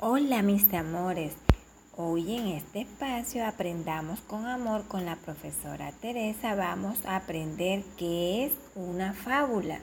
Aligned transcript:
Hola 0.00 0.42
mis 0.42 0.72
amores, 0.74 1.32
hoy 1.96 2.36
en 2.36 2.46
este 2.46 2.82
espacio 2.82 3.44
aprendamos 3.44 4.20
con 4.20 4.46
amor 4.46 4.86
con 4.86 5.04
la 5.04 5.16
profesora 5.16 5.90
Teresa. 5.90 6.54
Vamos 6.54 7.04
a 7.04 7.16
aprender 7.16 7.82
qué 7.96 8.46
es 8.46 8.52
una 8.76 9.12
fábula. 9.12 9.80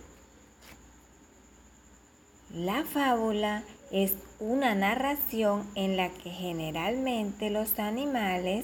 La 2.49 2.86
fábula 2.86 3.63
es 3.91 4.13
una 4.39 4.73
narración 4.73 5.70
en 5.75 5.97
la 5.97 6.07
que 6.07 6.29
generalmente 6.29 7.50
los 7.50 7.77
animales 7.77 8.63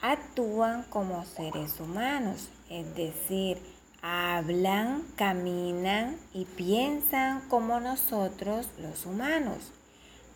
actúan 0.00 0.84
como 0.84 1.24
seres 1.24 1.80
humanos, 1.80 2.48
es 2.70 2.94
decir, 2.94 3.58
hablan, 4.08 5.02
caminan 5.16 6.16
y 6.32 6.44
piensan 6.44 7.40
como 7.48 7.80
nosotros 7.80 8.68
los 8.78 9.04
humanos. 9.04 9.72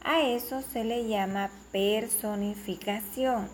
A 0.02 0.22
eso 0.22 0.60
se 0.62 0.82
le 0.82 1.06
llama 1.06 1.50
personificación. 1.70 3.48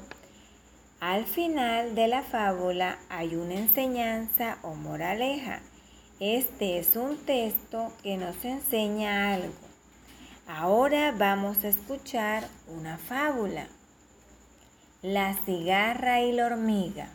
Al 1.00 1.26
final 1.26 1.94
de 1.94 2.08
la 2.08 2.22
fábula 2.22 2.98
hay 3.10 3.36
una 3.36 3.54
enseñanza 3.56 4.56
o 4.62 4.74
moraleja. 4.74 5.60
Este 6.18 6.78
es 6.78 6.96
un 6.96 7.18
texto 7.18 7.92
que 8.02 8.16
nos 8.16 8.42
enseña 8.42 9.34
algo. 9.34 9.52
Ahora 10.48 11.12
vamos 11.12 11.62
a 11.62 11.68
escuchar 11.68 12.48
una 12.68 12.96
fábula. 12.96 13.66
La 15.02 15.34
cigarra 15.44 16.22
y 16.22 16.32
la 16.32 16.46
hormiga. 16.46 17.10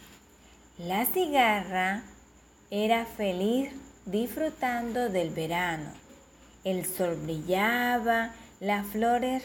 La 0.77 1.08
cigarra 1.08 2.03
era 2.73 3.05
feliz 3.05 3.70
disfrutando 4.05 5.09
del 5.09 5.31
verano. 5.31 5.91
El 6.63 6.85
sol 6.85 7.17
brillaba, 7.21 8.31
las 8.61 8.88
flores 8.88 9.44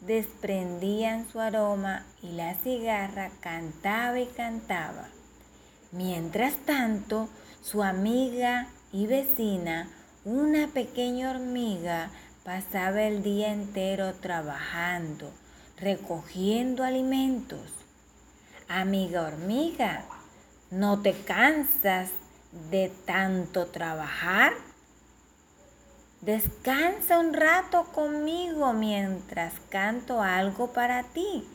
desprendían 0.00 1.28
su 1.30 1.38
aroma 1.38 2.04
y 2.22 2.32
la 2.32 2.54
cigarra 2.54 3.30
cantaba 3.40 4.18
y 4.18 4.26
cantaba. 4.26 5.06
Mientras 5.92 6.56
tanto, 6.66 7.28
su 7.62 7.84
amiga 7.84 8.66
y 8.92 9.06
vecina, 9.06 9.88
una 10.24 10.66
pequeña 10.66 11.30
hormiga, 11.30 12.10
pasaba 12.42 13.04
el 13.04 13.22
día 13.22 13.52
entero 13.52 14.12
trabajando, 14.14 15.30
recogiendo 15.78 16.82
alimentos. 16.82 17.60
Amiga 18.66 19.22
hormiga, 19.22 20.04
¿no 20.72 21.00
te 21.00 21.12
cansas 21.12 22.10
de 22.70 22.90
tanto 23.04 23.66
trabajar? 23.66 24.52
Descansa 26.20 27.18
un 27.18 27.34
rato 27.34 27.84
conmigo 27.92 28.72
mientras 28.72 29.52
canto 29.68 30.22
algo 30.22 30.72
para 30.72 31.02
ti, 31.02 31.46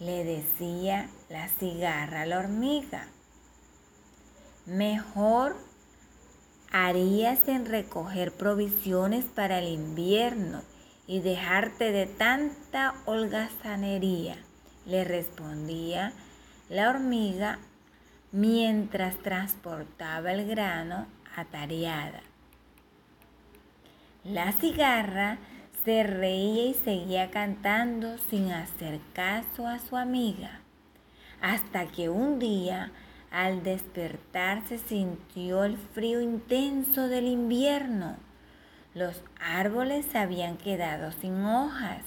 le 0.00 0.24
decía 0.24 1.08
la 1.28 1.48
cigarra 1.48 2.22
a 2.22 2.26
la 2.26 2.38
hormiga. 2.40 3.06
Mejor 4.66 5.54
harías 6.72 7.46
en 7.46 7.66
recoger 7.66 8.32
provisiones 8.32 9.24
para 9.26 9.60
el 9.60 9.68
invierno 9.68 10.62
y 11.06 11.20
dejarte 11.20 11.92
de 11.92 12.06
tanta 12.06 12.94
holgazanería, 13.04 14.36
le 14.86 15.04
respondía 15.04 16.12
la 16.68 16.90
hormiga 16.90 17.60
mientras 18.32 19.18
transportaba 19.18 20.32
el 20.32 20.46
grano 20.46 21.06
atareada. 21.36 22.22
La 24.24 24.52
cigarra 24.52 25.38
se 25.84 26.02
reía 26.02 26.66
y 26.66 26.74
seguía 26.74 27.30
cantando 27.30 28.18
sin 28.18 28.50
hacer 28.50 28.98
caso 29.12 29.68
a 29.68 29.78
su 29.78 29.96
amiga, 29.96 30.60
hasta 31.40 31.86
que 31.86 32.08
un 32.08 32.40
día, 32.40 32.90
al 33.30 33.62
despertarse, 33.62 34.78
sintió 34.78 35.62
el 35.62 35.76
frío 35.76 36.20
intenso 36.20 37.06
del 37.06 37.28
invierno. 37.28 38.16
Los 38.94 39.22
árboles 39.38 40.14
habían 40.16 40.56
quedado 40.56 41.12
sin 41.12 41.44
hojas 41.44 42.02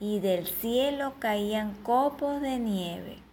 y 0.00 0.18
del 0.18 0.46
cielo 0.46 1.14
caían 1.20 1.74
copos 1.82 2.40
de 2.40 2.58
nieve. 2.58 3.25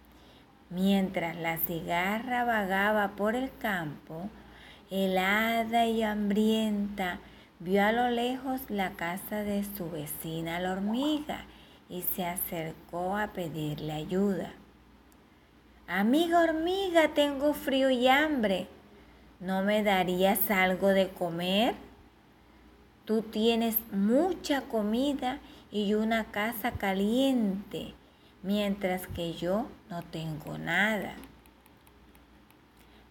Mientras 0.74 1.36
la 1.36 1.58
cigarra 1.58 2.44
vagaba 2.44 3.12
por 3.14 3.36
el 3.36 3.48
campo, 3.58 4.28
helada 4.90 5.86
y 5.86 6.02
hambrienta, 6.02 7.20
vio 7.60 7.84
a 7.84 7.92
lo 7.92 8.10
lejos 8.10 8.60
la 8.70 8.90
casa 8.90 9.44
de 9.44 9.62
su 9.76 9.88
vecina 9.88 10.58
la 10.58 10.72
hormiga 10.72 11.44
y 11.88 12.02
se 12.02 12.26
acercó 12.26 13.16
a 13.16 13.28
pedirle 13.28 13.92
ayuda. 13.92 14.50
Amiga 15.86 16.42
hormiga, 16.42 17.14
tengo 17.14 17.54
frío 17.54 17.90
y 17.90 18.08
hambre. 18.08 18.66
¿No 19.38 19.62
me 19.62 19.84
darías 19.84 20.50
algo 20.50 20.88
de 20.88 21.08
comer? 21.08 21.76
Tú 23.04 23.22
tienes 23.22 23.76
mucha 23.92 24.62
comida 24.62 25.38
y 25.70 25.94
una 25.94 26.24
casa 26.24 26.72
caliente 26.72 27.94
mientras 28.44 29.06
que 29.08 29.32
yo 29.32 29.66
no 29.90 30.02
tengo 30.02 30.58
nada. 30.58 31.14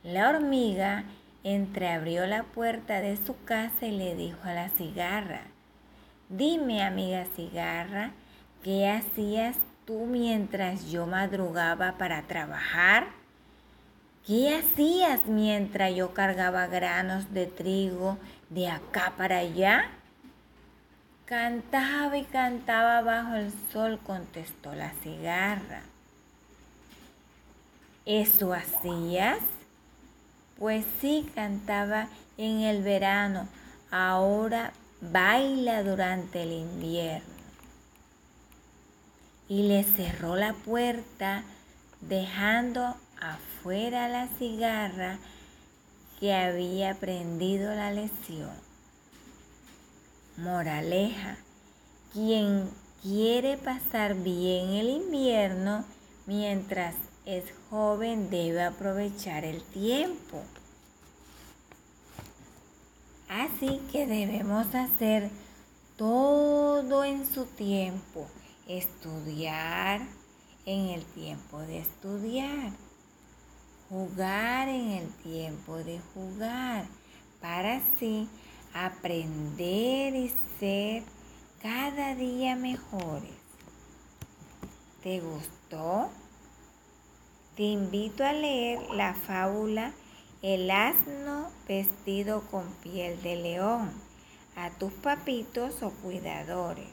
La 0.04 0.30
hormiga 0.30 1.04
entreabrió 1.44 2.26
la 2.28 2.44
puerta 2.44 3.02
de 3.02 3.18
su 3.18 3.44
casa 3.44 3.86
y 3.86 3.92
le 3.92 4.16
dijo 4.16 4.40
a 4.44 4.54
la 4.54 4.70
cigarra, 4.70 5.42
dime 6.30 6.84
amiga 6.84 7.26
cigarra, 7.36 8.12
¿qué 8.64 8.88
hacías 8.88 9.58
tú 9.86 10.06
mientras 10.06 10.90
yo 10.92 11.08
madrugaba 11.08 11.98
para 11.98 12.22
trabajar? 12.22 13.08
¿Qué 14.26 14.56
hacías 14.56 15.26
mientras 15.26 15.94
yo 15.96 16.14
cargaba 16.14 16.68
granos 16.68 17.34
de 17.34 17.48
trigo 17.48 18.18
de 18.50 18.70
acá 18.70 19.14
para 19.18 19.40
allá? 19.40 19.90
Cantaba 21.34 22.16
y 22.16 22.26
cantaba 22.26 23.02
bajo 23.02 23.34
el 23.34 23.52
sol, 23.72 24.00
contestó 24.06 24.76
la 24.76 24.92
cigarra. 25.02 25.82
¿Eso 28.06 28.54
hacías? 28.54 29.40
Pues 30.60 30.86
sí, 31.02 31.28
cantaba 31.34 32.08
en 32.38 32.60
el 32.60 32.84
verano, 32.84 33.48
ahora 33.90 34.74
baila 35.02 35.82
durante 35.82 36.44
el 36.44 36.52
invierno. 36.52 37.34
Y 39.50 39.64
le 39.64 39.84
cerró 39.84 40.36
la 40.36 40.54
puerta, 40.54 41.42
dejando 42.02 42.96
afuera 43.20 44.08
la 44.08 44.28
cigarra 44.38 45.18
que 46.20 46.32
había 46.32 46.92
aprendido 46.92 47.74
la 47.74 47.90
lección. 47.90 48.73
Moraleja, 50.38 51.38
quien 52.12 52.68
quiere 53.04 53.56
pasar 53.58 54.16
bien 54.16 54.70
el 54.70 54.90
invierno 54.90 55.86
mientras 56.26 56.96
es 57.26 57.44
joven 57.70 58.32
debe 58.32 58.64
aprovechar 58.64 59.46
el 59.46 59.62
tiempo. 59.62 60.42
Así 63.30 63.80
que 63.92 64.08
debemos 64.08 64.74
hacer 64.74 65.30
todo 65.98 67.04
en 67.04 67.28
su 67.28 67.46
tiempo. 67.46 68.28
Estudiar 68.68 70.02
en 70.66 70.90
el 70.90 71.06
tiempo 71.06 71.60
de 71.60 71.80
estudiar. 71.80 72.72
Jugar 73.88 74.68
en 74.68 74.92
el 74.94 75.10
tiempo 75.18 75.78
de 75.78 76.00
jugar. 76.16 76.86
Para 77.40 77.78
así 77.78 78.28
aprender 78.74 80.16
y 80.16 80.34
ser 80.60 81.04
cada 81.62 82.16
día 82.16 82.56
mejores. 82.56 83.32
¿Te 85.04 85.20
gustó? 85.20 86.10
Te 87.56 87.64
invito 87.64 88.26
a 88.26 88.34
leer 88.34 88.80
la 88.92 89.14
fábula 89.14 89.94
El 90.42 90.72
asno 90.72 91.50
vestido 91.68 92.42
con 92.50 92.66
piel 92.84 93.22
de 93.22 93.36
león 93.36 93.92
a 94.56 94.72
tus 94.72 94.92
papitos 94.92 95.82
o 95.84 95.92
cuidadores. 95.92 96.92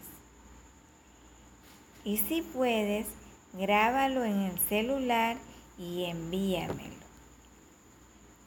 Y 2.05 2.19
si 2.19 2.43
puedes, 2.43 3.07
grábalo 3.53 4.25
en 4.25 4.43
el 4.43 4.59
celular 4.69 5.37
y 5.79 6.05
envíamelo. 6.05 7.07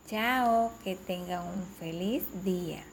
Chao, 0.08 0.72
que 0.84 0.96
tengan 0.96 1.48
un 1.48 1.66
feliz 1.80 2.24
día. 2.44 2.84